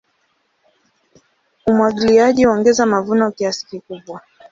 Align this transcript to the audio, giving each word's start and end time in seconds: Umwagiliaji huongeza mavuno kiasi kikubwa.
Umwagiliaji 1.67 2.45
huongeza 2.45 2.85
mavuno 2.85 3.31
kiasi 3.31 3.65
kikubwa. 3.65 4.21